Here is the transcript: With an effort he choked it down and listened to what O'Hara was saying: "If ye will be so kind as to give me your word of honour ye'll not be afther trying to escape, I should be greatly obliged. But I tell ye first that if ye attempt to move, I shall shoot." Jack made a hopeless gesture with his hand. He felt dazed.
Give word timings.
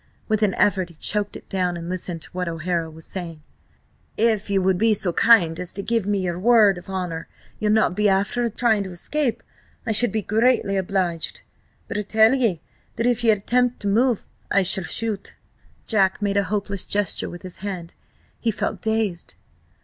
With 0.27 0.41
an 0.41 0.55
effort 0.55 0.89
he 0.89 0.95
choked 0.95 1.35
it 1.37 1.47
down 1.47 1.77
and 1.77 1.87
listened 1.87 2.23
to 2.23 2.31
what 2.31 2.47
O'Hara 2.49 2.89
was 2.89 3.05
saying: 3.05 3.43
"If 4.17 4.49
ye 4.49 4.57
will 4.57 4.73
be 4.73 4.95
so 4.95 5.13
kind 5.13 5.59
as 5.59 5.73
to 5.73 5.83
give 5.83 6.07
me 6.07 6.17
your 6.21 6.39
word 6.39 6.79
of 6.79 6.89
honour 6.89 7.27
ye'll 7.59 7.71
not 7.71 7.95
be 7.95 8.07
afther 8.07 8.49
trying 8.49 8.83
to 8.85 8.89
escape, 8.91 9.43
I 9.85 9.91
should 9.91 10.11
be 10.11 10.23
greatly 10.23 10.75
obliged. 10.75 11.43
But 11.87 11.99
I 11.99 12.01
tell 12.01 12.33
ye 12.33 12.53
first 12.53 12.61
that 12.95 13.05
if 13.05 13.23
ye 13.23 13.29
attempt 13.29 13.79
to 13.81 13.87
move, 13.87 14.25
I 14.49 14.63
shall 14.63 14.85
shoot." 14.85 15.35
Jack 15.85 16.19
made 16.19 16.37
a 16.37 16.45
hopeless 16.45 16.83
gesture 16.83 17.29
with 17.29 17.43
his 17.43 17.57
hand. 17.57 17.93
He 18.39 18.49
felt 18.49 18.81
dazed. 18.81 19.35